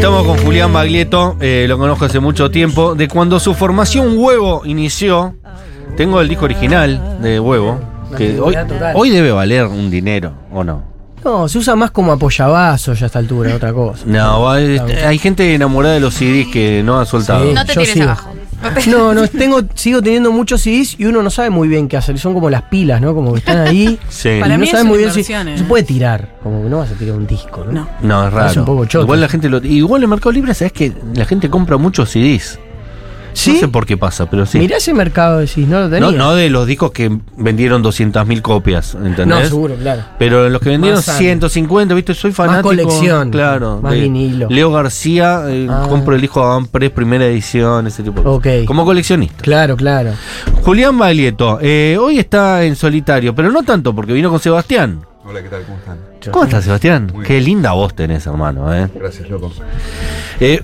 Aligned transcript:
Estamos 0.00 0.24
con 0.26 0.38
Julián 0.38 0.72
Baglietto, 0.72 1.36
eh, 1.42 1.66
lo 1.68 1.76
conozco 1.76 2.06
hace 2.06 2.20
mucho 2.20 2.50
tiempo. 2.50 2.94
De 2.94 3.06
cuando 3.06 3.38
su 3.38 3.52
formación 3.52 4.14
Huevo 4.16 4.62
inició, 4.64 5.34
tengo 5.94 6.22
el 6.22 6.28
disco 6.30 6.46
original 6.46 7.18
de 7.20 7.38
Huevo, 7.38 7.78
que 8.16 8.40
hoy, 8.40 8.56
hoy 8.94 9.10
debe 9.10 9.30
valer 9.30 9.66
un 9.66 9.90
dinero, 9.90 10.32
¿o 10.54 10.64
no? 10.64 10.82
No, 11.22 11.46
se 11.48 11.58
usa 11.58 11.76
más 11.76 11.90
como 11.90 12.12
apoyabazo 12.12 12.94
ya 12.94 13.04
a 13.04 13.06
esta 13.08 13.18
altura, 13.18 13.54
otra 13.54 13.74
cosa. 13.74 14.04
No, 14.06 14.50
hay, 14.50 14.78
hay 14.78 15.18
gente 15.18 15.54
enamorada 15.54 15.92
de 15.96 16.00
los 16.00 16.14
CDs 16.14 16.46
que 16.50 16.82
no 16.82 16.98
ha 16.98 17.04
soltado. 17.04 17.46
Sí. 17.46 17.52
No 17.52 17.66
te 17.66 17.74
Yo 17.74 17.80
tires 17.82 17.92
sigo. 17.92 18.06
abajo. 18.06 18.30
No 18.86 19.14
No, 19.14 19.26
tengo, 19.28 19.60
sigo 19.74 20.02
teniendo 20.02 20.32
muchos 20.32 20.62
CDs 20.62 20.96
y 20.98 21.06
uno 21.06 21.22
no 21.22 21.30
sabe 21.30 21.50
muy 21.50 21.68
bien 21.68 21.88
qué 21.88 21.96
hacer. 21.96 22.18
Son 22.18 22.34
como 22.34 22.50
las 22.50 22.62
pilas, 22.62 23.00
¿no? 23.00 23.14
Como 23.14 23.32
que 23.32 23.38
están 23.38 23.66
ahí. 23.66 23.98
Sí. 24.08 24.38
Para 24.40 24.54
y 24.54 24.58
mí 24.58 24.66
no 24.66 24.70
sabe 24.72 24.84
muy 24.84 24.98
bien 24.98 25.12
si 25.12 25.20
¿eh? 25.20 25.56
se 25.56 25.64
puede 25.64 25.84
tirar. 25.84 26.36
Como 26.42 26.62
que 26.62 26.68
no 26.68 26.78
vas 26.78 26.90
a 26.90 26.94
tirar 26.94 27.16
un 27.16 27.26
disco, 27.26 27.64
¿no? 27.64 27.72
No. 27.72 27.88
No, 28.02 28.26
es 28.26 28.32
raro. 28.32 28.50
Es 28.50 28.56
un 28.56 28.64
poco 28.64 28.84
choto. 28.84 29.04
Igual 29.04 29.20
la 29.20 29.28
gente 29.28 29.48
lo. 29.48 29.58
Igual 29.58 30.02
en 30.02 30.10
Mercado 30.10 30.32
Libre, 30.32 30.54
¿sabes 30.54 30.72
que 30.72 30.92
La 31.14 31.24
gente 31.24 31.48
compra 31.48 31.76
muchos 31.76 32.10
CDs. 32.10 32.58
¿Sí? 33.32 33.54
No 33.54 33.60
sé 33.60 33.68
por 33.68 33.86
qué 33.86 33.96
pasa, 33.96 34.28
pero 34.28 34.44
sí. 34.46 34.58
Mirá 34.58 34.76
ese 34.78 34.92
mercado, 34.92 35.38
decís, 35.38 35.66
no 35.66 35.80
lo 35.80 35.88
tenía. 35.90 36.10
no, 36.10 36.12
no 36.16 36.34
de 36.34 36.50
los 36.50 36.66
discos 36.66 36.90
que 36.92 37.10
vendieron 37.36 37.82
200.000 37.82 38.42
copias, 38.42 38.94
¿entendés? 38.94 39.26
No, 39.26 39.40
seguro, 39.44 39.74
claro. 39.76 40.02
Pero 40.18 40.48
los 40.48 40.60
que 40.60 40.70
vendieron 40.70 40.98
Más 40.98 41.04
sano. 41.04 41.18
150, 41.18 41.94
¿viste? 41.94 42.14
Soy 42.14 42.32
fanático. 42.32 42.68
colección, 42.68 43.30
Claro. 43.30 43.80
más 43.82 43.92
de 43.92 44.00
vinilo. 44.00 44.48
Leo 44.50 44.70
García, 44.72 45.42
eh, 45.48 45.66
Ah. 45.70 45.86
compro 45.88 46.14
el 46.14 46.20
disco 46.20 46.44
Adam 46.44 46.66
Press, 46.66 46.90
primera 46.90 47.26
edición, 47.26 47.86
ese 47.86 48.02
tipo 48.02 48.18
de 48.20 48.24
cosas. 48.24 48.38
Ok. 48.60 48.66
Como 48.66 48.84
coleccionista. 48.84 49.42
Claro, 49.42 49.76
claro. 49.76 50.10
Julián 50.62 50.98
Baglietto, 50.98 51.58
eh, 51.62 51.96
hoy 52.00 52.18
está 52.18 52.64
en 52.64 52.76
solitario, 52.76 53.34
pero 53.34 53.50
no 53.50 53.62
tanto 53.62 53.94
porque 53.94 54.12
vino 54.12 54.30
con 54.30 54.40
Sebastián. 54.40 55.00
Hola, 55.24 55.42
¿qué 55.42 55.48
tal? 55.48 55.62
¿Cómo 55.62 55.78
están? 55.78 55.98
¿Cómo 56.32 56.44
estás, 56.44 56.64
Sebastián? 56.64 57.10
Muy 57.14 57.24
Qué 57.24 57.34
bien. 57.34 57.44
linda 57.44 57.72
voz 57.72 57.94
tenés, 57.94 58.26
hermano. 58.26 58.74
¿eh? 58.74 58.88
Gracias, 58.94 59.28
loco. 59.30 59.52
Eh, 60.40 60.62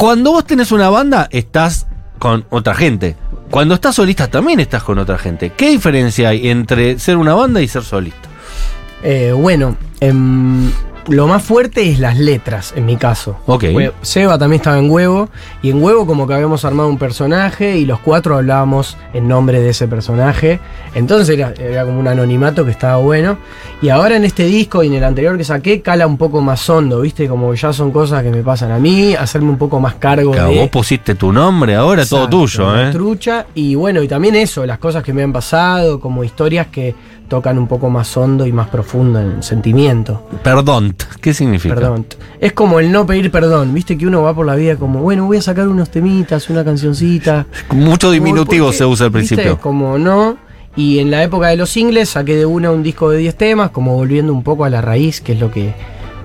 cuando 0.00 0.32
vos 0.32 0.46
tenés 0.46 0.72
una 0.72 0.88
banda, 0.88 1.28
estás 1.30 1.86
con 2.18 2.46
otra 2.48 2.74
gente. 2.74 3.16
Cuando 3.50 3.74
estás 3.74 3.96
solista, 3.96 4.28
también 4.28 4.58
estás 4.58 4.82
con 4.82 4.98
otra 4.98 5.18
gente. 5.18 5.50
¿Qué 5.50 5.68
diferencia 5.68 6.30
hay 6.30 6.48
entre 6.48 6.98
ser 6.98 7.18
una 7.18 7.34
banda 7.34 7.60
y 7.60 7.68
ser 7.68 7.82
solista? 7.82 8.30
Eh, 9.02 9.34
bueno, 9.36 9.76
em, 10.00 10.70
lo 11.10 11.26
más 11.26 11.42
fuerte 11.42 11.90
es 11.90 11.98
las 11.98 12.18
letras, 12.18 12.72
en 12.76 12.86
mi 12.86 12.96
caso. 12.96 13.36
Ok. 13.46 13.64
Hue- 13.64 13.92
Seba 14.02 14.38
también 14.38 14.60
estaba 14.60 14.78
en 14.78 14.90
Huevo, 14.90 15.28
y 15.60 15.70
en 15.70 15.82
Huevo 15.82 16.06
como 16.06 16.26
que 16.26 16.34
habíamos 16.34 16.64
armado 16.64 16.88
un 16.88 16.98
personaje 16.98 17.76
y 17.76 17.84
los 17.84 17.98
cuatro 18.00 18.36
hablábamos 18.36 18.96
en 19.12 19.28
nombre 19.28 19.60
de 19.60 19.70
ese 19.70 19.88
personaje. 19.88 20.60
Entonces 20.94 21.28
era, 21.36 21.52
era 21.58 21.84
como 21.84 22.00
un 22.00 22.08
anonimato 22.08 22.64
que 22.64 22.70
estaba 22.70 22.96
bueno. 22.96 23.36
Y 23.82 23.88
ahora 23.88 24.16
en 24.16 24.24
este 24.24 24.44
disco 24.44 24.82
y 24.82 24.86
en 24.86 24.94
el 24.94 25.04
anterior 25.04 25.36
que 25.36 25.44
saqué, 25.44 25.82
cala 25.82 26.06
un 26.06 26.16
poco 26.16 26.40
más 26.40 26.68
hondo, 26.70 27.00
¿viste? 27.00 27.28
Como 27.28 27.52
ya 27.54 27.72
son 27.72 27.90
cosas 27.90 28.22
que 28.22 28.30
me 28.30 28.42
pasan 28.42 28.70
a 28.70 28.78
mí, 28.78 29.14
hacerme 29.14 29.50
un 29.50 29.58
poco 29.58 29.80
más 29.80 29.94
cargo 29.94 30.32
Claro, 30.32 30.50
de... 30.50 30.60
vos 30.60 30.68
pusiste 30.70 31.14
tu 31.14 31.32
nombre, 31.32 31.74
ahora 31.74 32.04
todo 32.06 32.28
tuyo, 32.28 32.76
¿eh? 32.80 32.90
Trucha. 32.92 33.46
Y 33.54 33.74
bueno, 33.74 34.02
y 34.02 34.08
también 34.08 34.36
eso, 34.36 34.64
las 34.64 34.78
cosas 34.78 35.02
que 35.02 35.12
me 35.12 35.22
han 35.22 35.32
pasado, 35.32 35.98
como 35.98 36.22
historias 36.24 36.68
que 36.68 36.94
tocan 37.30 37.56
un 37.58 37.68
poco 37.68 37.88
más 37.88 38.14
hondo 38.16 38.44
y 38.44 38.52
más 38.52 38.68
profundo 38.68 39.20
en 39.20 39.30
el 39.36 39.42
sentimiento. 39.42 40.26
Perdón, 40.42 40.96
¿qué 41.22 41.32
significa? 41.32 41.76
Perdón. 41.76 42.04
Es 42.40 42.52
como 42.52 42.80
el 42.80 42.90
no 42.90 43.06
pedir 43.06 43.30
perdón, 43.30 43.72
viste 43.72 43.96
que 43.96 44.06
uno 44.06 44.22
va 44.22 44.34
por 44.34 44.44
la 44.44 44.56
vida 44.56 44.76
como, 44.76 45.00
bueno, 45.00 45.26
voy 45.26 45.38
a 45.38 45.42
sacar 45.42 45.68
unos 45.68 45.90
temitas, 45.90 46.50
una 46.50 46.64
cancioncita. 46.64 47.46
Mucho 47.70 48.10
diminutivo 48.10 48.66
Porque, 48.66 48.78
se 48.78 48.84
usa 48.84 49.06
al 49.06 49.12
viste, 49.12 49.36
principio. 49.36 49.60
Como 49.60 49.96
no. 49.96 50.36
Y 50.76 50.98
en 50.98 51.10
la 51.10 51.22
época 51.22 51.48
de 51.48 51.56
los 51.56 51.70
singles 51.70 52.10
saqué 52.10 52.36
de 52.36 52.46
una 52.46 52.72
un 52.72 52.82
disco 52.82 53.10
de 53.10 53.18
10 53.18 53.36
temas, 53.36 53.70
como 53.70 53.94
volviendo 53.94 54.32
un 54.32 54.42
poco 54.42 54.64
a 54.64 54.70
la 54.70 54.80
raíz, 54.80 55.20
que 55.20 55.32
es 55.32 55.40
lo 55.40 55.50
que. 55.50 55.72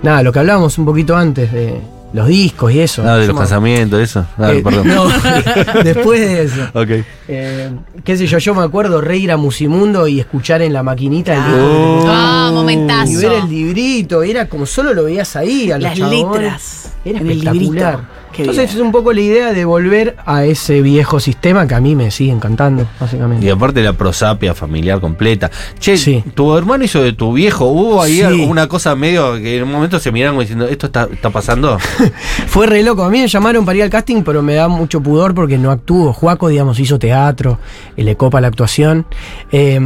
Nada, 0.02 0.24
lo 0.24 0.32
que 0.34 0.40
hablábamos 0.40 0.78
un 0.78 0.86
poquito 0.86 1.16
antes 1.16 1.52
de 1.52 1.80
los 2.16 2.28
discos 2.28 2.72
y 2.72 2.80
eso. 2.80 3.04
Ah, 3.06 3.18
de 3.18 3.28
los 3.28 3.38
casamientos, 3.38 4.00
eso. 4.02 4.26
Ah, 4.38 4.54
Eh, 4.54 4.62
perdón. 4.64 4.88
no, 4.96 5.06
después 5.84 6.20
de 6.22 6.44
eso. 6.44 6.62
Ok. 6.74 7.06
Eh, 7.28 7.72
qué 8.04 8.18
sé 8.18 8.26
yo, 8.26 8.38
yo 8.38 8.56
me 8.56 8.64
acuerdo 8.64 9.02
reír 9.02 9.32
a 9.32 9.38
Musimundo 9.38 10.08
y 10.08 10.20
escuchar 10.20 10.62
en 10.62 10.74
la 10.74 10.82
maquinita 10.82 11.34
el 11.34 11.44
disco. 11.44 11.60
Oh. 11.62 12.06
Ah, 12.08 12.50
momentazo. 12.54 13.12
Y 13.12 13.16
ver 13.18 13.32
el 13.34 13.50
librito, 13.50 14.24
era 14.24 14.48
como 14.48 14.66
solo 14.66 14.94
lo 14.94 15.04
veías 15.04 15.36
ahí, 15.36 15.72
a 15.72 15.78
los 15.78 15.98
Las 16.00 16.10
letras 16.10 16.94
Era 17.04 17.20
en 17.20 17.28
el 17.30 17.38
espectacular. 17.38 17.54
librito. 17.94 18.25
Qué 18.34 18.42
Entonces 18.42 18.66
bien. 18.66 18.78
es 18.78 18.82
un 18.86 18.92
poco 18.92 19.14
la 19.14 19.22
idea 19.22 19.54
de 19.54 19.64
volver 19.66 20.18
a 20.26 20.44
ese 20.44 20.82
viejo 20.82 21.20
sistema 21.22 21.66
que 21.68 21.74
a 21.76 21.80
mí 21.80 21.96
me 21.96 22.12
sigue 22.12 22.32
encantando, 22.34 22.86
básicamente. 23.00 23.46
Y 23.46 23.50
aparte 23.50 23.82
la 23.82 23.94
prosapia 23.94 24.54
familiar 24.54 25.00
completa. 25.00 25.50
Che, 25.80 25.96
Sí. 25.98 26.22
tu 26.34 26.56
hermano 26.58 26.84
hizo 26.84 27.02
de 27.02 27.14
tu 27.14 27.32
viejo. 27.34 27.66
¿Hubo 27.68 28.02
ahí 28.02 28.16
Sí. 28.18 28.22
alguna 28.24 28.68
cosa 28.68 28.94
medio 28.96 29.36
que 29.36 29.58
en 29.58 29.64
un 29.64 29.72
momento 29.72 30.00
se 30.00 30.12
miraron 30.12 30.38
diciendo, 30.40 30.68
¿esto 30.68 30.88
está, 30.88 31.08
está 31.12 31.30
pasando? 31.30 31.78
Fue 32.48 32.68
re 32.68 32.84
loco. 32.84 33.04
A 33.04 33.10
mí 33.10 33.22
me 33.22 33.28
llamaron 33.28 33.64
para 33.66 33.78
ir 33.78 33.84
al 33.84 33.90
casting, 33.90 34.24
pero 34.24 34.42
me 34.42 34.56
da 34.56 34.68
mucho 34.68 35.00
pudor 35.02 35.34
porque 35.34 35.58
no 35.58 35.72
actúo. 35.72 36.12
Juaco, 36.12 36.50
digamos, 36.50 36.78
hizo 36.80 37.00
teatro, 37.00 37.60
eh, 37.96 38.04
le 38.04 38.16
copa 38.18 38.42
la 38.42 38.48
actuación. 38.48 39.06
Eh, 39.52 39.80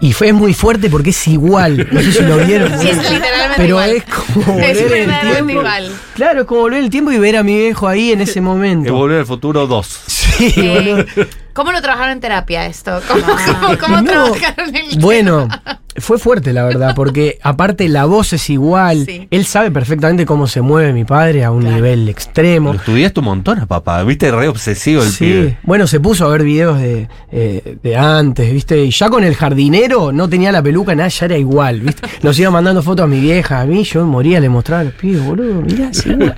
y 0.00 0.12
fue 0.12 0.32
muy 0.32 0.54
fuerte 0.54 0.88
porque 0.90 1.10
es 1.10 1.28
igual. 1.28 1.88
No 1.90 2.00
sé 2.00 2.12
si 2.12 2.22
lo 2.22 2.38
vieron. 2.38 2.78
Sí, 2.80 2.88
es 2.88 2.96
literalmente 2.96 3.54
pero 3.56 3.68
igual. 3.68 3.90
es 3.90 4.04
como 4.04 4.40
Es 4.40 4.44
volver 4.46 4.68
el 4.68 4.84
literalmente 5.00 5.32
tiempo. 5.34 5.52
igual. 5.52 5.92
Claro, 6.14 6.40
es 6.40 6.46
como 6.46 6.60
volver 6.62 6.82
el 6.84 6.90
tiempo 6.90 7.12
y 7.12 7.18
ver 7.18 7.36
a 7.36 7.42
mi 7.42 7.56
viejo 7.56 7.88
ahí 7.88 8.12
en 8.12 8.20
ese 8.20 8.40
momento. 8.40 8.92
volver 8.94 9.20
al 9.20 9.26
futuro 9.26 9.66
2. 9.66 10.00
Sí, 10.06 10.54
boludo. 10.56 11.04
¿Cómo 11.52 11.72
lo 11.72 11.80
trabajaron 11.82 12.12
en 12.12 12.20
terapia 12.20 12.66
esto? 12.66 13.00
¿Cómo, 13.08 13.22
cómo, 13.24 13.78
cómo 13.78 13.96
No, 14.02 14.04
trabajaron 14.32 14.74
el 14.76 14.98
Bueno, 14.98 15.48
fue 15.96 16.18
fuerte 16.18 16.52
la 16.52 16.64
verdad, 16.64 16.94
porque 16.94 17.38
aparte 17.42 17.88
la 17.88 18.04
voz 18.04 18.32
es 18.32 18.48
igual. 18.50 19.04
Sí. 19.06 19.26
Él 19.30 19.44
sabe 19.44 19.70
perfectamente 19.70 20.24
cómo 20.24 20.46
se 20.46 20.60
mueve 20.60 20.92
mi 20.92 21.04
padre 21.04 21.44
a 21.44 21.50
un 21.50 21.60
Claro. 21.62 21.74
nivel 21.76 22.08
extremo. 22.08 22.72
Lo 22.72 22.78
estudiaste 22.78 23.20
un 23.20 23.26
montón 23.26 23.58
a 23.58 23.66
papá. 23.66 24.02
Viste, 24.04 24.30
re 24.30 24.48
obsesivo 24.48 25.02
el 25.02 25.08
Sí, 25.10 25.24
pibe. 25.24 25.58
bueno, 25.64 25.86
se 25.86 25.98
puso 26.00 26.24
a 26.26 26.28
ver 26.30 26.44
videos 26.44 26.78
de, 26.80 27.08
eh, 27.32 27.76
de 27.82 27.96
antes, 27.96 28.50
¿viste? 28.52 28.82
Y 28.84 28.90
ya 28.90 29.10
con 29.10 29.24
el 29.24 29.34
jardinero 29.34 30.12
no 30.12 30.28
tenía 30.28 30.52
la 30.52 30.62
peluca, 30.62 30.94
nada, 30.94 31.08
ya 31.08 31.26
era 31.26 31.36
igual, 31.36 31.80
¿viste? 31.80 32.08
Nos 32.22 32.38
iba 32.38 32.50
mandando 32.50 32.82
fotos 32.82 33.04
a 33.04 33.06
mi 33.08 33.20
vieja, 33.20 33.60
a 33.60 33.66
mí, 33.66 33.82
yo 33.84 34.06
moría, 34.06 34.40
le 34.40 34.48
mostraba 34.48 34.80
a 34.82 34.84
los 34.84 34.94
pibes, 34.94 35.22
boludo, 35.24 35.60
mirá, 35.62 35.90
igual. 36.06 36.36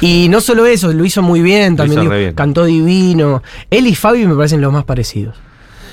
Y 0.00 0.28
no 0.28 0.40
solo 0.40 0.66
eso, 0.66 0.92
lo 0.92 1.04
hizo 1.04 1.22
muy 1.22 1.40
bien, 1.42 1.76
también 1.76 1.92
hizo 1.92 2.00
digo, 2.02 2.12
re 2.12 2.18
bien. 2.20 2.34
cantó 2.34 2.64
divino. 2.66 3.42
Él 3.70 3.86
y 3.86 3.94
Fabi 3.94 4.26
me 4.26 4.34
parecen 4.42 4.60
los 4.60 4.72
más 4.72 4.82
parecidos. 4.84 5.36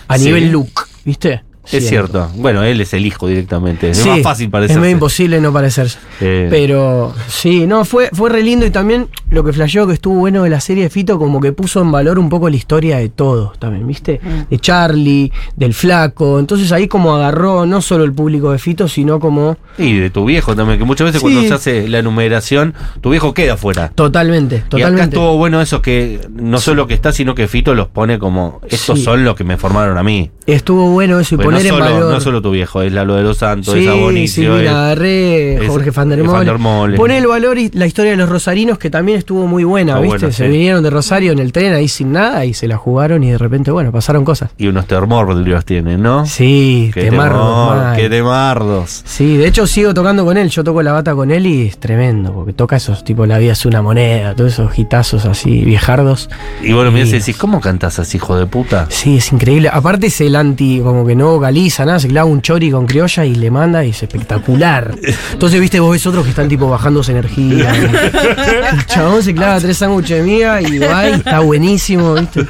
A 0.07 0.17
Sí. 0.17 0.25
nivel 0.25 0.51
look, 0.51 0.71
¿viste? 1.05 1.43
Es 1.71 1.87
cierto. 1.87 2.29
Bueno, 2.35 2.63
él 2.63 2.81
es 2.81 2.93
el 2.93 3.05
hijo 3.05 3.27
directamente. 3.27 3.91
Es 3.91 3.97
Sí, 3.99 4.09
más 4.09 4.21
fácil 4.21 4.49
parecerse. 4.49 4.73
Es 4.73 4.81
medio 4.81 4.93
imposible 4.93 5.39
no 5.41 5.53
parecerse. 5.53 5.97
Eh. 6.21 6.47
Pero 6.49 7.13
sí, 7.27 7.67
no, 7.67 7.85
fue, 7.85 8.09
fue 8.13 8.29
re 8.29 8.41
lindo 8.43 8.65
y 8.65 8.71
también 8.71 9.07
lo 9.29 9.43
que 9.43 9.53
flasheó 9.53 9.85
que 9.87 9.93
estuvo 9.93 10.15
bueno 10.15 10.43
de 10.43 10.49
la 10.49 10.59
serie 10.61 10.83
de 10.83 10.89
Fito, 10.89 11.19
como 11.19 11.39
que 11.39 11.51
puso 11.53 11.81
en 11.81 11.91
valor 11.91 12.17
un 12.19 12.29
poco 12.29 12.49
la 12.49 12.55
historia 12.55 12.97
de 12.97 13.09
todos 13.09 13.57
también, 13.59 13.85
¿viste? 13.87 14.19
Mm. 14.23 14.49
De 14.49 14.59
Charlie, 14.59 15.31
del 15.55 15.73
Flaco. 15.73 16.39
Entonces 16.39 16.71
ahí 16.71 16.87
como 16.87 17.15
agarró 17.15 17.65
no 17.65 17.81
solo 17.81 18.03
el 18.03 18.13
público 18.13 18.51
de 18.51 18.57
Fito, 18.59 18.87
sino 18.87 19.19
como. 19.19 19.57
Y 19.77 19.97
de 19.97 20.09
tu 20.09 20.25
viejo 20.25 20.55
también, 20.55 20.79
que 20.79 20.85
muchas 20.85 21.05
veces 21.05 21.19
Sí. 21.21 21.25
cuando 21.25 21.41
se 21.47 21.53
hace 21.53 21.87
la 21.87 21.99
enumeración, 21.99 22.73
tu 23.01 23.11
viejo 23.11 23.33
queda 23.33 23.57
fuera. 23.57 23.89
Totalmente, 23.89 24.55
Y 24.55 24.59
acá 24.59 24.67
totalmente. 24.69 25.03
estuvo 25.15 25.37
bueno 25.37 25.61
eso 25.61 25.81
que 25.81 26.19
no 26.33 26.59
solo 26.59 26.87
que 26.87 26.93
está, 26.93 27.11
sino 27.11 27.35
que 27.35 27.47
Fito 27.47 27.75
los 27.75 27.87
pone 27.87 28.17
como, 28.19 28.59
estos 28.67 28.99
Sí. 28.99 29.05
son 29.05 29.23
los 29.23 29.35
que 29.35 29.43
me 29.43 29.57
formaron 29.57 29.97
a 29.97 30.03
mí. 30.03 30.31
Estuvo 30.47 30.89
bueno 30.89 31.19
eso 31.19 31.35
y 31.35 31.37
poner 31.37 31.58
no, 31.63 31.69
en 31.69 31.83
solo, 31.83 31.95
valor. 31.95 32.13
no 32.13 32.21
solo 32.21 32.41
tu 32.41 32.51
viejo, 32.51 32.81
es 32.81 32.91
la 32.93 33.03
lo 33.03 33.15
de 33.15 33.23
los 33.23 33.37
Santos, 33.37 33.73
Sí, 33.73 33.81
es 33.81 33.87
Abonicio, 33.87 34.55
Agarré, 34.55 35.55
es- 35.63 35.67
Jorge 35.69 35.91
Van 35.91 36.09
der 36.09 36.23
Mole. 36.23 36.97
Pone 36.97 37.17
el 37.17 37.27
valor 37.27 37.57
y 37.57 37.69
la 37.73 37.85
historia 37.87 38.11
de 38.11 38.17
los 38.17 38.29
rosarinos 38.29 38.77
que 38.77 38.89
también 38.89 39.17
estuvo 39.17 39.47
muy 39.47 39.63
buena, 39.63 39.95
¿viste? 39.99 40.07
bueno, 40.19 40.31
se 40.31 40.45
sí. 40.45 40.49
vinieron 40.51 40.83
de 40.83 40.89
Rosario 40.89 41.31
en 41.31 41.39
el 41.39 41.51
tren 41.51 41.73
ahí 41.73 41.87
sin 41.87 42.11
nada 42.11 42.45
y 42.45 42.53
se 42.53 42.67
la 42.67 42.77
jugaron 42.77 43.23
y 43.23 43.31
de 43.31 43.37
repente, 43.37 43.71
bueno, 43.71 43.91
pasaron 43.91 44.25
cosas. 44.25 44.51
y 44.57 44.67
unos 44.67 44.85
temordios 44.87 45.65
tienen, 45.65 46.01
¿no? 46.01 46.25
Sí, 46.25 46.91
Qué 46.93 47.05
temardos, 47.05 47.95
qué 47.97 48.09
temardos. 48.09 49.01
Sí, 49.05 49.37
de 49.37 49.47
hecho 49.47 49.67
sigo 49.67 49.93
tocando 49.93 50.25
con 50.25 50.37
él, 50.37 50.49
yo 50.49 50.63
toco 50.63 50.81
la 50.81 50.91
bata 50.93 51.13
con 51.15 51.31
él 51.31 51.45
y 51.45 51.67
es 51.67 51.77
tremendo, 51.79 52.33
porque 52.33 52.53
toca 52.53 52.75
esos 52.77 53.03
tipo 53.03 53.25
La 53.25 53.37
vida 53.37 53.53
es 53.53 53.65
una 53.65 53.81
moneda, 53.81 54.35
todos 54.35 54.53
esos 54.53 54.77
hitazos 54.77 55.25
así, 55.25 55.63
viejardos. 55.63 56.29
Y 56.63 56.73
bueno, 56.73 56.91
me 56.91 57.05
Sí. 57.05 57.13
decís, 57.13 57.37
¿cómo 57.37 57.59
cantás 57.61 57.99
así, 57.99 58.17
hijo 58.17 58.37
de 58.37 58.45
puta? 58.45 58.87
Sí, 58.89 59.17
es 59.17 59.31
increíble. 59.31 59.69
Aparte 59.71 60.07
es 60.07 60.21
el 60.21 60.35
anti, 60.35 60.79
como 60.83 61.05
que 61.05 61.15
no 61.15 61.39
vocaliza 61.49 61.83
nada, 61.83 61.99
se 61.99 62.07
clava 62.07 62.25
un 62.29 62.43
chori 62.43 62.69
con 62.69 62.85
criolla 62.85 63.25
y 63.25 63.33
le 63.33 63.49
manda 63.49 63.83
y 63.83 63.89
es 63.89 64.03
espectacular. 64.03 64.93
Entonces, 65.33 65.59
viste, 65.59 65.79
vos 65.79 65.93
ves 65.93 66.05
otros 66.05 66.23
que 66.23 66.29
están 66.29 66.47
tipo 66.47 66.69
bajándose 66.69 67.11
energía. 67.11 67.73
El 68.71 68.85
chabón 68.85 69.23
se 69.23 69.33
clava 69.33 69.59
tres 69.59 69.77
sándwiches 69.77 70.17
de 70.17 70.23
miga 70.23 70.61
y 70.61 70.77
va 70.77 71.09
y 71.09 71.13
está 71.13 71.39
buenísimo, 71.39 72.13
viste. 72.13 72.45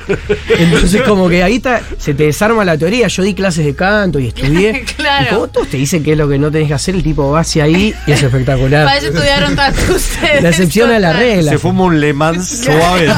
Entonces, 0.50 1.02
como 1.04 1.30
que 1.30 1.44
ahí 1.44 1.56
está, 1.56 1.82
se 1.98 2.14
te 2.14 2.26
desarma 2.26 2.66
la 2.66 2.78
teoría. 2.78 3.08
Yo 3.08 3.24
di 3.24 3.34
clases 3.34 3.64
de 3.66 3.74
canto 3.74 4.20
y 4.20 4.28
estudié. 4.28 4.84
Claro. 5.00 5.26
Y 5.26 5.30
como 5.34 5.48
todos 5.48 5.68
te 5.70 5.78
dicen 5.78 6.04
qué 6.04 6.12
es 6.12 6.18
lo 6.18 6.28
que 6.28 6.38
no 6.38 6.52
tenés 6.52 6.68
que 6.68 6.74
hacer, 6.74 6.94
el 6.94 7.04
tipo 7.04 7.32
va 7.32 7.40
hacia 7.40 7.64
ahí 7.64 7.96
y 8.06 8.12
es 8.12 8.22
espectacular. 8.22 8.86
Para 8.86 8.98
eso 8.98 9.08
estudiaron 9.08 9.56
tanto 9.56 9.80
ustedes. 9.96 10.44
La 10.44 10.50
excepción 10.50 10.92
a 10.92 11.00
la 11.00 11.14
regla. 11.14 11.52
Se 11.52 11.58
fuma 11.58 11.86
un 11.86 12.02
Le 12.02 12.12
Mans 12.12 12.66
suave. 12.66 13.10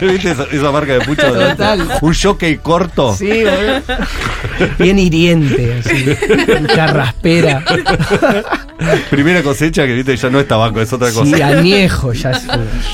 ¿Viste 0.00 0.30
esa, 0.30 0.44
esa 0.50 0.72
marca 0.72 0.94
de 0.94 1.00
pucho? 1.02 1.30
Total. 1.30 1.98
Un 2.00 2.14
jockey 2.14 2.56
corto. 2.56 3.14
Sí, 3.14 3.28
boludo. 3.44 3.82
Bien 4.78 4.98
hiriente, 4.98 5.74
así, 5.80 6.66
carraspera. 6.74 7.64
Primera 9.10 9.42
cosecha 9.42 9.86
que 9.86 9.94
viste 9.94 10.16
ya 10.16 10.30
no 10.30 10.40
es 10.40 10.48
tabaco, 10.48 10.80
es 10.80 10.92
otra 10.92 11.10
cosa. 11.12 11.36
Sí, 11.36 11.42
añejo, 11.42 12.12
ya 12.12 12.30
es. 12.30 12.46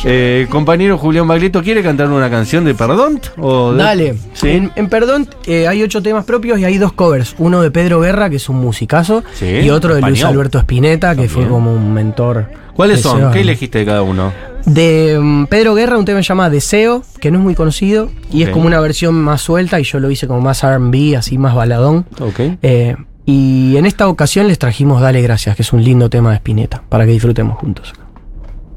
Eh, 0.04 0.46
compañero 0.50 0.98
Julián 0.98 1.28
Baglietto, 1.28 1.62
¿quiere 1.62 1.82
cantar 1.82 2.08
una 2.10 2.28
canción 2.28 2.64
de 2.64 2.74
Perdón? 2.74 3.20
O 3.38 3.72
de- 3.72 3.82
Dale. 3.82 4.14
Sí. 4.34 4.48
En, 4.50 4.72
en 4.74 4.88
Perdón 4.88 5.28
eh, 5.46 5.68
hay 5.68 5.82
ocho 5.82 6.02
temas 6.02 6.24
propios 6.24 6.58
y 6.58 6.64
hay 6.64 6.78
dos 6.78 6.92
covers. 6.92 7.34
Uno 7.38 7.62
de 7.62 7.70
Pedro 7.70 8.00
Guerra, 8.00 8.28
que 8.30 8.36
es 8.36 8.48
un 8.48 8.56
musicazo, 8.56 9.22
Sí, 9.34 9.46
y 9.46 9.70
otro 9.70 9.94
de 9.94 10.00
Luis. 10.02 10.24
Alberto 10.24 10.58
Spinetta, 10.58 11.14
que 11.14 11.28
fue 11.28 11.46
como 11.46 11.72
un 11.72 11.92
mentor. 11.94 12.46
¿Cuáles 12.74 13.00
son? 13.00 13.30
¿Qué 13.32 13.40
elegiste 13.40 13.78
de 13.78 13.86
cada 13.86 14.02
uno? 14.02 14.32
De 14.66 15.18
mm, 15.18 15.46
Pedro 15.46 15.74
Guerra, 15.74 15.96
un 15.96 16.04
tema 16.04 16.18
que 16.18 16.24
se 16.24 16.28
llama 16.28 16.50
Deseo, 16.50 17.02
que 17.20 17.30
no 17.30 17.38
es 17.38 17.44
muy 17.44 17.54
conocido, 17.54 18.10
y 18.30 18.42
es 18.42 18.50
como 18.50 18.66
una 18.66 18.80
versión 18.80 19.14
más 19.14 19.40
suelta, 19.40 19.80
y 19.80 19.84
yo 19.84 20.00
lo 20.00 20.10
hice 20.10 20.26
como 20.26 20.40
más 20.40 20.62
RB, 20.62 21.16
así 21.16 21.38
más 21.38 21.54
baladón. 21.54 22.04
Ok. 22.20 22.40
Eh, 22.62 22.96
y 23.24 23.76
en 23.76 23.86
esta 23.86 24.08
ocasión 24.08 24.48
les 24.48 24.58
trajimos 24.58 25.00
Dale 25.00 25.22
Gracias, 25.22 25.56
que 25.56 25.62
es 25.62 25.72
un 25.72 25.82
lindo 25.82 26.10
tema 26.10 26.30
de 26.30 26.36
Spinetta, 26.36 26.82
para 26.88 27.06
que 27.06 27.12
disfrutemos 27.12 27.58
juntos. 27.58 27.92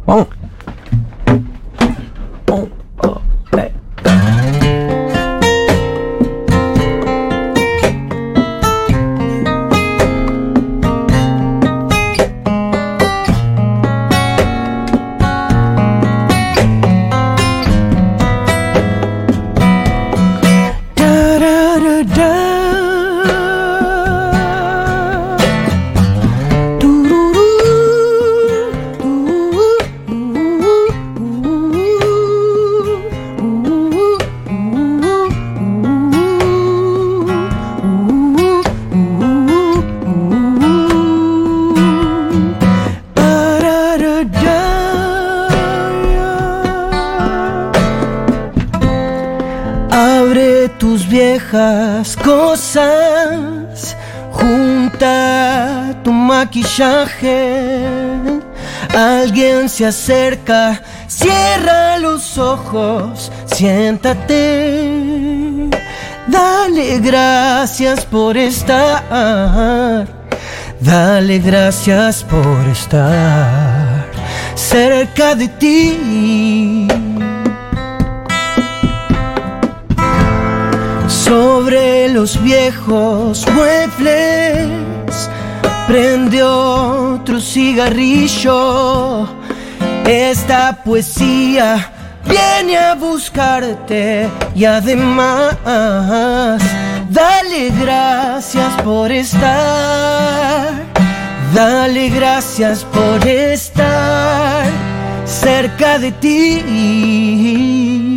Vamos. 0.05 0.27
Tus 50.79 50.98
viejas 51.09 52.15
cosas, 52.17 53.97
junta 54.31 55.95
tu 56.03 56.11
maquillaje. 56.13 57.89
Alguien 58.95 59.67
se 59.69 59.87
acerca, 59.87 60.81
cierra 61.07 61.97
los 61.97 62.37
ojos, 62.37 63.31
siéntate. 63.45 64.29
Dale 66.27 66.99
gracias 66.99 68.05
por 68.05 68.37
estar, 68.37 70.05
dale 70.79 71.39
gracias 71.39 72.23
por 72.23 72.67
estar 72.71 74.05
cerca 74.53 75.33
de 75.33 75.47
ti. 75.47 77.08
Sobre 81.29 82.09
los 82.09 82.41
viejos 82.41 83.45
muebles 83.53 85.29
prende 85.87 86.41
otro 86.41 87.39
cigarrillo. 87.39 89.27
Esta 90.07 90.83
poesía 90.83 91.91
viene 92.25 92.79
a 92.79 92.95
buscarte 92.95 94.27
y 94.55 94.65
además 94.65 95.55
dale 97.11 97.69
gracias 97.79 98.81
por 98.81 99.11
estar. 99.11 100.73
Dale 101.53 102.09
gracias 102.09 102.83
por 102.85 103.27
estar 103.27 104.65
cerca 105.25 105.99
de 105.99 106.11
ti. 106.11 108.08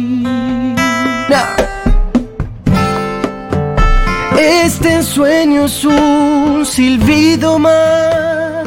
Este 4.44 5.04
sueño 5.04 5.66
es 5.66 5.84
un 5.84 6.66
silbido 6.66 7.60
más 7.60 8.66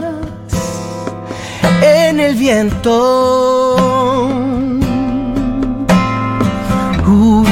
en 1.82 2.18
el 2.22 2.36
viento. 2.36 3.76
Uh. 7.06 7.46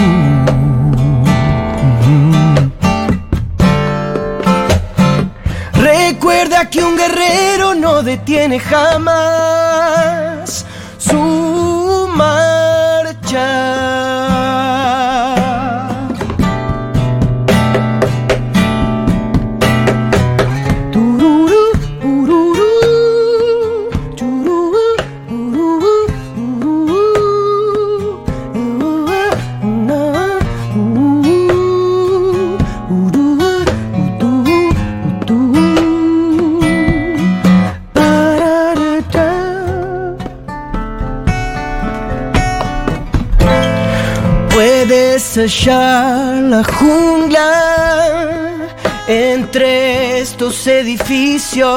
Recuerda 5.74 6.70
que 6.70 6.82
un 6.82 6.96
guerrero 6.96 7.76
no 7.76 8.04
detiene 8.04 8.58
jamás 8.58 9.06
su 10.98 12.08
marcha. 12.16 13.73
La 45.46 46.64
jungla 46.64 47.52
entre 49.10 50.20
estos 50.22 50.66
edificios. 50.68 51.68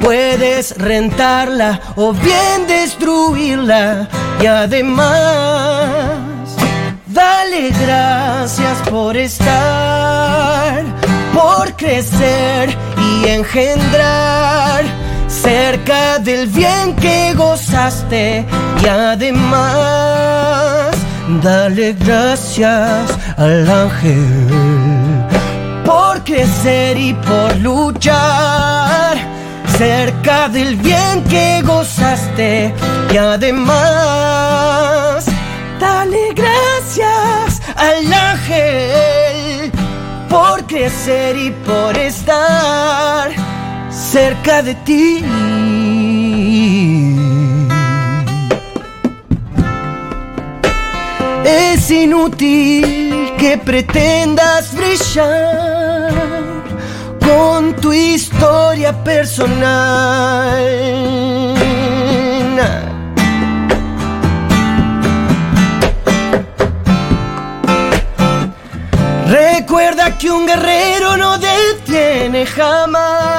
Puedes 0.00 0.76
rentarla 0.76 1.80
o 1.94 2.12
bien 2.12 2.66
destruirla. 2.66 4.08
Y 4.42 4.46
además, 4.46 6.18
dale 7.06 7.70
gracias 7.70 8.76
por 8.90 9.16
estar, 9.16 10.84
por 11.32 11.76
crecer 11.76 12.76
y 12.98 13.28
engendrar 13.28 14.84
cerca 15.28 16.18
del 16.18 16.48
bien 16.48 16.96
que 16.96 17.34
gozaste. 17.34 18.44
Y 18.82 18.86
además, 18.88 20.65
dale 21.42 21.92
gracias 21.94 23.18
al 23.36 23.68
ángel 23.68 25.26
por 25.84 26.22
crecer 26.24 26.96
y 26.98 27.14
por 27.14 27.56
luchar 27.56 29.16
cerca 29.76 30.48
del 30.48 30.76
bien 30.76 31.24
que 31.28 31.62
gozaste 31.62 32.72
y 33.12 33.16
además 33.16 33.76
dale 35.80 36.32
gracias 36.34 37.60
al 37.76 38.12
ángel 38.12 39.72
por 40.28 40.64
crecer 40.66 41.36
y 41.36 41.50
por 41.50 41.96
estar 41.96 43.30
cerca 43.90 44.62
de 44.62 44.74
ti. 44.74 45.24
Inútil 52.06 53.34
que 53.36 53.58
pretendas 53.58 54.72
brillar 54.74 56.12
con 57.20 57.74
tu 57.74 57.92
historia 57.92 58.92
personal. 59.02 60.56
Recuerda 69.28 70.16
que 70.16 70.30
un 70.30 70.46
guerrero 70.46 71.16
no 71.16 71.38
detiene 71.38 72.46
jamás 72.46 73.35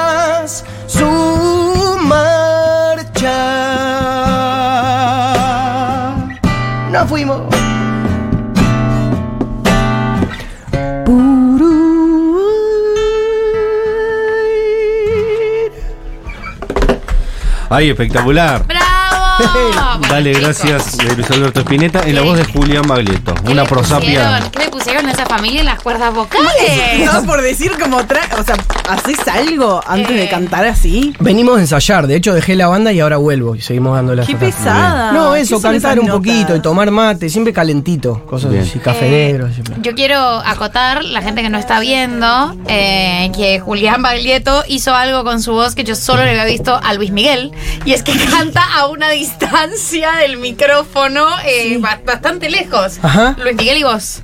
Ay, 17.70 17.90
espectacular. 17.90 18.64
¡Bravo! 18.66 20.00
Dale, 20.08 20.32
gracias, 20.32 20.96
de 20.96 21.14
Luis 21.14 21.30
Alberto 21.30 21.60
Spinetta. 21.60 22.02
En 22.06 22.14
la 22.14 22.22
voz 22.22 22.38
de 22.38 22.44
Julián 22.44 22.86
Baglietto. 22.86 23.34
¿Qué 23.34 23.52
Una 23.52 23.64
prosapia. 23.64 24.40
¿Qué 24.88 24.94
pusieron 24.94 25.08
a 25.08 25.12
esa 25.12 25.26
familia 25.26 25.60
en 25.60 25.66
las 25.66 25.80
cuerdas 25.82 26.14
vocales? 26.14 26.48
No 27.04 27.22
por 27.24 27.42
decir 27.42 27.72
como 27.78 28.04
tra 28.06 28.20
o 28.38 28.42
sea, 28.42 28.56
¿haces 28.88 29.18
algo 29.28 29.80
antes 29.86 30.10
Eh. 30.12 30.20
de 30.20 30.28
cantar 30.28 30.64
así? 30.66 31.14
Venimos 31.20 31.58
a 31.58 31.60
ensayar, 31.60 32.06
de 32.06 32.16
hecho 32.16 32.32
dejé 32.34 32.56
la 32.56 32.68
banda 32.68 32.90
y 32.92 33.00
ahora 33.00 33.18
vuelvo 33.18 33.54
y 33.54 33.60
seguimos 33.60 33.94
dándole 33.94 34.24
Qué 34.24 34.32
hasta 34.32 34.46
acá. 34.46 34.56
pesada. 34.56 35.12
No, 35.12 35.32
¿Qué 35.34 35.40
eso, 35.40 35.60
cantar 35.60 36.00
un 36.00 36.08
poquito 36.08 36.56
y 36.56 36.60
tomar 36.60 36.90
mate, 36.90 37.28
siempre 37.28 37.52
calentito, 37.52 38.24
cosas 38.26 38.50
Bien. 38.50 38.62
así, 38.62 38.78
café 38.78 39.06
Eh, 39.06 39.32
negro. 39.32 39.52
siempre. 39.52 39.76
Yo 39.82 39.94
quiero 39.94 40.18
acotar, 40.18 41.04
la 41.04 41.20
gente 41.22 41.42
que 41.42 41.50
no 41.50 41.58
está 41.58 41.80
viendo, 41.80 42.56
eh, 42.66 43.30
que 43.36 43.60
Julián 43.60 44.00
Baglietto 44.02 44.64
hizo 44.68 44.94
algo 44.94 45.22
con 45.24 45.42
su 45.42 45.52
voz 45.52 45.74
que 45.74 45.84
yo 45.84 45.94
solo 45.96 46.24
le 46.24 46.30
había 46.30 46.44
visto 46.46 46.78
a 46.82 46.94
Luis 46.94 47.10
Miguel, 47.10 47.52
y 47.84 47.92
es 47.92 48.02
que 48.02 48.12
canta 48.30 48.62
a 48.76 48.86
una 48.86 49.10
distancia 49.10 50.12
del 50.12 50.38
micrófono 50.38 51.26
eh, 51.44 51.76
ba- 51.78 52.00
bastante 52.06 52.48
lejos. 52.50 52.98
Ajá. 53.02 53.36
Luis 53.42 53.56
Miguel 53.56 53.78
y 53.78 53.82
vos. 53.84 54.22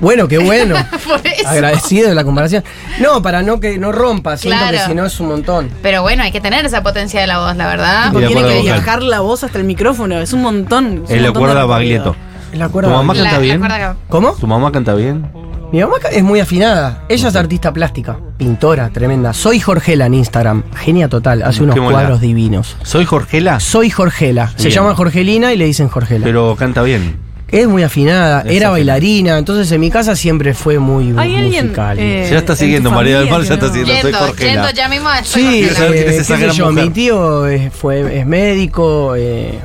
Bueno, 0.00 0.28
qué 0.28 0.38
bueno. 0.38 0.74
Por 1.06 1.20
eso. 1.26 1.48
Agradecido 1.48 2.08
de 2.08 2.14
la 2.14 2.24
comparación. 2.24 2.64
No, 3.00 3.22
para 3.22 3.42
no 3.42 3.60
que 3.60 3.78
no 3.78 3.92
rompa, 3.92 4.36
siento 4.36 4.58
Claro. 4.58 4.78
que 4.78 4.84
si 4.84 4.94
no 4.94 5.06
es 5.06 5.20
un 5.20 5.28
montón. 5.28 5.70
Pero 5.82 6.02
bueno, 6.02 6.22
hay 6.22 6.32
que 6.32 6.40
tener 6.40 6.64
esa 6.64 6.82
potencia 6.82 7.20
de 7.20 7.26
la 7.26 7.38
voz, 7.38 7.56
la 7.56 7.66
verdad. 7.66 8.12
Tiene 8.12 8.28
que 8.28 8.40
vocal. 8.42 8.62
viajar 8.62 9.02
la 9.02 9.20
voz 9.20 9.44
hasta 9.44 9.58
el 9.58 9.64
micrófono. 9.64 10.18
Es 10.20 10.32
un 10.32 10.42
montón. 10.42 11.04
es 11.08 11.20
la 11.20 11.30
montón 11.32 11.54
de. 11.56 11.64
Baglietto. 11.64 12.16
La 12.54 12.68
¿Tu 12.68 12.80
mamá 12.80 13.14
canta 13.14 13.32
la 13.32 13.38
bien? 13.38 13.62
¿Cómo? 14.08 14.32
¿Tu 14.32 14.46
mamá 14.46 14.72
canta 14.72 14.94
bien? 14.94 15.30
Mi 15.72 15.80
mamá 15.80 15.96
es 16.10 16.22
muy 16.24 16.40
afinada. 16.40 17.04
Ella 17.08 17.28
es 17.28 17.36
artista 17.36 17.72
plástica, 17.72 18.18
pintora, 18.36 18.90
tremenda. 18.90 19.32
Soy 19.32 19.60
Jorgela 19.60 20.06
en 20.06 20.14
Instagram. 20.14 20.64
Genia 20.74 21.08
total. 21.08 21.42
Hace 21.44 21.62
unos 21.62 21.76
cuadros 21.78 22.20
divinos. 22.20 22.76
¿Soy 22.82 23.04
Jorgela? 23.04 23.60
Soy 23.60 23.88
Jorgela. 23.88 24.52
Se 24.56 24.70
llama 24.70 24.94
Jorgelina 24.96 25.52
y 25.52 25.56
le 25.56 25.66
dicen 25.66 25.88
Jorgela. 25.88 26.24
Pero 26.24 26.56
canta 26.56 26.82
bien. 26.82 27.29
Es 27.52 27.66
muy 27.68 27.82
afinada. 27.82 28.40
Es 28.40 28.44
Era 28.46 28.50
afinada. 28.50 28.70
bailarina. 28.72 29.38
Entonces 29.38 29.70
en 29.72 29.80
mi 29.80 29.90
casa 29.90 30.16
siempre 30.16 30.54
fue 30.54 30.78
muy 30.78 31.14
¿Hay 31.16 31.34
alguien, 31.36 31.64
musical. 31.66 31.98
eh, 31.98 32.28
Ya 32.30 32.38
está 32.38 32.54
siguiendo, 32.56 32.90
María 32.90 33.20
del 33.20 33.30
Mar, 33.30 33.42
ya 33.42 33.54
está 33.54 33.68
siguiendo. 33.72 33.92
soy 34.00 34.02
Yendo, 34.12 34.18
Jorgela. 34.26 34.52
yendo 34.52 34.70
ya 34.70 34.88
mismo 34.88 35.08
Sí, 35.24 35.60
es 35.64 35.78
eh, 35.80 36.16
esa 36.16 36.16
qué 36.16 36.24
sé 36.24 36.36
gran 36.36 36.54
yo, 36.56 36.70
mujer. 36.70 36.84
mi 36.84 36.90
tío 36.90 37.46
eh, 37.48 37.70
fue, 37.70 38.20
es 38.20 38.26
médico. 38.26 39.14
eh, 39.16 39.58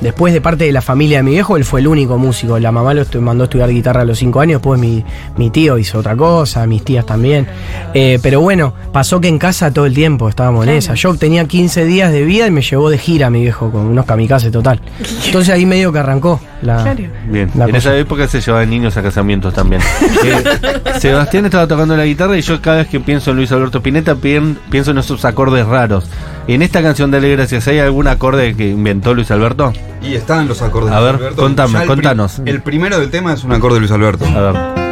después 0.00 0.32
de 0.34 0.40
parte 0.40 0.64
de 0.64 0.72
la 0.72 0.82
familia 0.82 1.18
de 1.18 1.22
mi 1.22 1.30
viejo, 1.32 1.56
él 1.56 1.64
fue 1.64 1.80
el 1.80 1.86
único 1.88 2.18
músico. 2.18 2.58
La 2.58 2.72
mamá 2.72 2.94
lo 2.94 3.02
estu- 3.04 3.20
mandó 3.20 3.44
a 3.44 3.46
estudiar 3.46 3.70
guitarra 3.70 4.02
a 4.02 4.04
los 4.04 4.18
5 4.18 4.40
años, 4.40 4.60
después 4.60 4.80
mi, 4.80 5.04
mi 5.36 5.50
tío 5.50 5.78
hizo 5.78 5.98
otra 5.98 6.16
cosa, 6.16 6.66
mis 6.66 6.82
tías 6.84 7.06
también. 7.06 7.46
Eh, 7.94 8.18
pero 8.22 8.40
bueno, 8.40 8.74
pasó 8.92 9.20
que 9.20 9.28
en 9.28 9.38
casa 9.38 9.72
todo 9.72 9.86
el 9.86 9.94
tiempo 9.94 10.28
estábamos 10.28 10.66
en 10.66 10.74
esa. 10.74 10.94
Yo 10.94 11.14
tenía 11.16 11.46
15 11.46 11.84
días 11.84 12.12
de 12.12 12.22
vida 12.24 12.46
y 12.46 12.50
me 12.50 12.62
llevó 12.62 12.90
de 12.90 12.98
gira 12.98 13.30
mi 13.30 13.40
viejo 13.42 13.70
con 13.70 13.82
unos 13.86 14.04
kamikazes 14.06 14.50
total. 14.52 14.80
Entonces 15.26 15.52
ahí 15.54 15.66
medio 15.66 15.92
que 15.92 15.98
arrancó 16.00 16.40
la... 16.62 16.82
Claro. 16.82 17.04
Bien, 17.28 17.50
La 17.54 17.64
en 17.66 17.70
cosa. 17.72 17.78
esa 17.90 17.96
época 17.98 18.28
se 18.28 18.40
llevaban 18.40 18.70
niños 18.70 18.96
a 18.96 19.02
casamientos 19.02 19.52
también. 19.54 19.80
Eh, 20.24 20.42
Sebastián 21.00 21.44
estaba 21.44 21.66
tocando 21.66 21.96
la 21.96 22.04
guitarra 22.04 22.36
y 22.38 22.40
yo 22.40 22.60
cada 22.62 22.78
vez 22.78 22.88
que 22.88 22.98
pienso 23.00 23.30
en 23.30 23.36
Luis 23.36 23.52
Alberto 23.52 23.82
Pineta 23.82 24.14
pien- 24.14 24.56
pienso 24.70 24.90
en 24.92 24.98
esos 24.98 25.24
acordes 25.24 25.66
raros. 25.66 26.08
En 26.46 26.60
esta 26.62 26.82
canción 26.82 27.10
Dale 27.10 27.30
Gracias, 27.30 27.66
¿hay 27.68 27.78
algún 27.78 28.06
acorde 28.06 28.54
que 28.54 28.68
inventó 28.68 29.14
Luis 29.14 29.30
Alberto? 29.30 29.72
Y 30.02 30.14
están 30.14 30.46
los 30.46 30.60
acordes 30.60 30.92
A 30.92 30.98
de 31.00 31.04
ver, 31.04 31.12
Luis 31.14 31.22
Alberto. 31.26 31.42
contame, 31.42 31.72
el 31.72 31.78
pri- 31.78 31.86
contanos. 31.88 32.42
El 32.44 32.60
primero 32.62 32.98
del 33.00 33.10
tema 33.10 33.32
es 33.32 33.44
un 33.44 33.52
acorde 33.52 33.74
de 33.76 33.80
Luis 33.80 33.92
Alberto. 33.92 34.26
A 34.26 34.52
ver, 34.52 34.84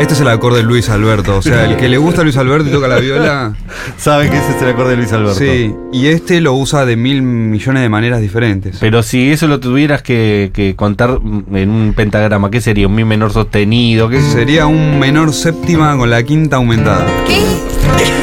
Este 0.00 0.12
es 0.14 0.20
el 0.20 0.28
acorde 0.28 0.58
de 0.58 0.64
Luis 0.64 0.90
Alberto. 0.90 1.38
O 1.38 1.42
sea, 1.42 1.64
el 1.64 1.76
que 1.78 1.88
le 1.88 1.96
gusta 1.96 2.20
a 2.20 2.24
Luis 2.24 2.36
Alberto 2.36 2.68
y 2.68 2.72
toca 2.72 2.86
la 2.86 2.98
viola. 2.98 3.54
saben 3.96 4.30
que 4.30 4.36
ese 4.36 4.50
es 4.56 4.60
el 4.62 4.68
acorde 4.70 4.90
de 4.90 4.96
Luis 4.98 5.12
Alberto. 5.12 5.38
Sí. 5.38 5.74
Y 5.92 6.08
este 6.08 6.40
lo 6.42 6.52
usa 6.52 6.84
de 6.84 6.96
mil 6.96 7.22
millones 7.22 7.82
de 7.82 7.88
maneras 7.88 8.20
diferentes. 8.20 8.76
Pero 8.78 9.02
si 9.02 9.30
eso 9.30 9.46
lo 9.48 9.58
tuvieras 9.58 10.02
que, 10.02 10.50
que 10.52 10.76
contar 10.76 11.18
en 11.54 11.70
un 11.70 11.94
pentagrama, 11.96 12.50
¿qué 12.50 12.60
sería? 12.60 12.88
¿Un 12.88 12.94
mi 12.94 13.04
menor 13.04 13.32
sostenido? 13.32 14.08
¿Qué 14.10 14.20
Sería 14.20 14.66
un 14.66 14.98
menor 14.98 15.32
séptima 15.32 15.96
con 15.96 16.10
la 16.10 16.22
quinta 16.24 16.56
aumentada. 16.56 17.06
¿Qué? 17.26 18.21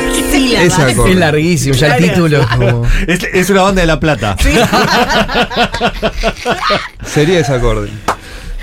Acorde. 0.67 1.11
Es 1.11 1.17
larguísimo, 1.17 1.75
ya 1.75 1.95
el 1.97 2.09
título 2.09 2.41
es 2.41 2.47
como... 2.47 2.85
Es, 3.07 3.23
es 3.33 3.49
una 3.49 3.61
banda 3.63 3.81
de 3.81 3.87
La 3.87 3.99
Plata. 3.99 4.35
Sería 7.05 7.39
ese 7.39 7.53
acorde. 7.53 7.89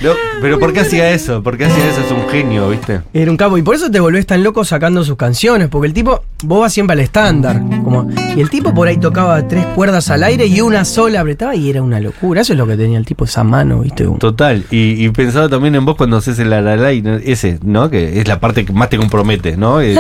No, 0.03 0.11
pero 0.43 0.59
¿por 0.59 0.73
qué 0.73 0.81
hacía 0.81 1.11
eso? 1.11 1.43
¿Por 1.43 1.57
qué 1.57 1.65
hacía 1.67 1.89
eso? 1.91 2.01
Es 2.03 2.11
un 2.13 2.29
genio, 2.29 2.69
¿viste? 2.69 3.01
Era 3.15 3.31
un 3.31 3.37
capo. 3.37 3.57
Y 3.59 3.63
por 3.63 3.75
eso 3.75 3.91
te 3.91 3.99
volvés 4.01 4.27
tan 4.27 4.43
loco 4.43 4.65
sacando 4.65 5.03
sus 5.05 5.17
canciones. 5.17 5.69
Porque 5.69 5.87
el 5.89 5.95
tipo, 5.95 6.23
vos 6.45 6.61
vas 6.61 6.73
siempre 6.73 6.95
al 6.95 7.01
estándar. 7.01 7.61
Como, 7.83 8.09
y 8.37 8.41
el 8.41 8.51
tipo 8.51 8.75
por 8.75 8.89
ahí 8.89 8.99
tocaba 8.99 9.47
tres 9.49 9.65
cuerdas 9.75 10.11
al 10.11 10.23
aire 10.23 10.47
y 10.47 10.61
una 10.61 10.85
sola 10.85 11.21
apretaba 11.21 11.55
y 11.57 11.71
era 11.71 11.83
una 11.83 11.99
locura. 12.01 12.43
Eso 12.43 12.53
es 12.53 12.59
lo 12.59 12.67
que 12.67 12.77
tenía 12.77 12.99
el 12.99 13.07
tipo, 13.07 13.25
esa 13.25 13.43
mano, 13.45 13.81
¿viste? 13.81 14.07
Total, 14.19 14.65
y, 14.71 15.05
y 15.05 15.09
pensaba 15.11 15.49
también 15.49 15.75
en 15.75 15.85
vos 15.85 15.97
cuando 15.97 16.17
haces 16.19 16.39
el 16.39 16.51
la, 16.51 16.61
la, 16.61 16.77
la, 16.77 16.93
y 16.93 17.03
no- 17.03 17.17
ese, 17.17 17.59
¿no? 17.63 17.89
Que 17.91 18.21
es 18.21 18.29
la 18.29 18.39
parte 18.39 18.65
que 18.65 18.73
más 18.73 18.91
te 18.91 18.99
compromete, 18.99 19.57
¿no? 19.57 19.81
Eh, 19.81 19.95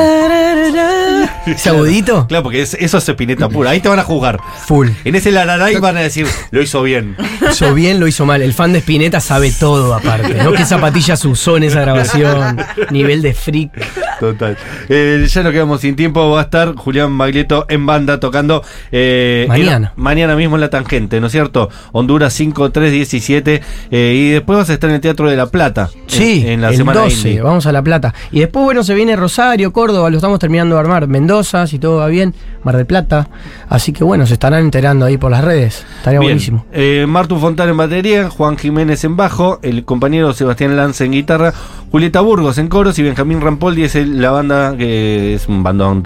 Ese 1.46 1.68
agudito, 1.70 2.26
claro, 2.28 2.42
porque 2.42 2.62
es- 2.62 2.74
eso 2.74 2.98
es 2.98 3.08
Spinetta 3.08 3.48
pura. 3.48 3.70
Ahí 3.70 3.80
te 3.80 3.88
van 3.88 3.98
a 3.98 4.04
jugar. 4.04 4.38
full. 4.66 4.88
En 5.04 5.14
ese 5.14 5.30
la, 5.30 5.44
la, 5.44 5.56
la 5.56 5.72
y 5.72 5.76
van 5.76 5.96
a 5.96 6.00
decir, 6.00 6.26
lo 6.50 6.60
hizo 6.62 6.82
bien. 6.82 7.16
Hizo 7.50 7.72
bien, 7.74 8.00
lo 8.00 8.06
hizo 8.06 8.26
mal. 8.26 8.42
El 8.42 8.52
fan 8.52 8.72
de 8.72 8.80
Spinetta 8.80 9.20
sabe 9.20 9.50
todo 9.52 9.85
aparte. 9.94 10.34
¿no? 10.42 10.52
¿Qué 10.52 10.64
zapatillas 10.64 11.24
usó 11.24 11.56
en 11.56 11.64
esa 11.64 11.80
grabación? 11.82 12.58
Nivel 12.90 13.22
de 13.22 13.34
freak. 13.34 13.70
Total. 14.20 14.56
Eh, 14.88 15.26
ya 15.28 15.42
nos 15.42 15.52
quedamos 15.52 15.80
sin 15.80 15.94
tiempo. 15.96 16.30
Va 16.30 16.40
a 16.40 16.44
estar 16.44 16.74
Julián 16.74 17.12
Maglieto 17.12 17.66
en 17.68 17.84
banda 17.86 18.18
tocando. 18.20 18.62
eh, 18.92 19.44
Mañana. 19.48 19.92
en- 19.96 20.02
mañana 20.02 20.36
mismo 20.36 20.56
en 20.56 20.60
la 20.62 20.70
tangente, 20.70 21.20
¿no 21.20 21.26
es 21.26 21.32
cierto? 21.32 21.68
Honduras 21.92 22.32
5317. 22.32 23.62
Eh, 23.90 24.14
y 24.16 24.30
después 24.30 24.58
vas 24.58 24.70
a 24.70 24.74
estar 24.74 24.88
en 24.90 24.96
el 24.96 25.00
Teatro 25.02 25.28
de 25.28 25.36
La 25.36 25.46
Plata. 25.46 25.90
Sí, 26.06 26.42
En, 26.46 26.52
en 26.54 26.60
la 26.62 26.68
el 26.70 26.76
semana 26.76 27.00
12, 27.00 27.28
indie. 27.30 27.42
vamos 27.42 27.66
a 27.66 27.72
La 27.72 27.82
Plata. 27.82 28.14
Y 28.32 28.40
después, 28.40 28.64
bueno, 28.64 28.82
se 28.84 28.94
viene 28.94 29.16
Rosario, 29.16 29.72
Córdoba, 29.72 30.08
lo 30.10 30.16
estamos 30.16 30.38
terminando 30.38 30.74
de 30.76 30.80
armar. 30.80 31.06
Mendoza, 31.08 31.66
si 31.66 31.78
todo 31.78 31.98
va 31.98 32.06
bien, 32.08 32.34
Mar 32.66 32.76
del 32.76 32.84
Plata. 32.84 33.28
Así 33.70 33.92
que 33.92 34.04
bueno, 34.04 34.26
se 34.26 34.34
estarán 34.34 34.60
enterando 34.60 35.06
ahí 35.06 35.16
por 35.16 35.30
las 35.30 35.42
redes. 35.42 35.86
Estaría 35.98 36.20
Bien. 36.20 36.32
buenísimo. 36.32 36.66
Eh, 36.72 37.06
Martu 37.08 37.38
Fontana 37.38 37.70
en 37.70 37.76
batería, 37.78 38.28
Juan 38.28 38.58
Jiménez 38.58 39.02
en 39.04 39.16
bajo, 39.16 39.58
el 39.62 39.84
compañero 39.84 40.32
Sebastián 40.34 40.76
Lance 40.76 41.04
en 41.06 41.12
guitarra, 41.12 41.54
Julieta 41.90 42.20
Burgos 42.20 42.58
en 42.58 42.68
coros 42.68 42.98
y 42.98 43.02
Benjamín 43.02 43.40
Rampoldi 43.40 43.84
es 43.84 43.94
el- 43.94 44.20
la 44.20 44.30
banda 44.32 44.76
que 44.76 45.34
es 45.34 45.46
un 45.48 45.62
bandón 45.62 46.02